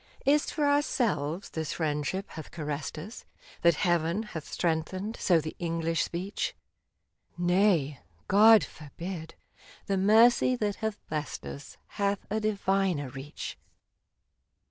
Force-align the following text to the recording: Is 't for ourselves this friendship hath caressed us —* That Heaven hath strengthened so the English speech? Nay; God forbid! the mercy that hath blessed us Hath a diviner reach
Is 0.25 0.47
't 0.47 0.53
for 0.55 0.65
ourselves 0.65 1.51
this 1.51 1.73
friendship 1.73 2.25
hath 2.31 2.49
caressed 2.49 2.97
us 2.97 3.23
—* 3.49 3.61
That 3.61 3.75
Heaven 3.85 4.23
hath 4.23 4.51
strengthened 4.51 5.15
so 5.19 5.39
the 5.39 5.55
English 5.59 6.03
speech? 6.03 6.55
Nay; 7.37 7.99
God 8.27 8.63
forbid! 8.63 9.35
the 9.85 9.97
mercy 9.97 10.55
that 10.55 10.77
hath 10.77 10.97
blessed 11.07 11.45
us 11.45 11.77
Hath 11.91 12.25
a 12.31 12.39
diviner 12.39 13.09
reach 13.09 13.59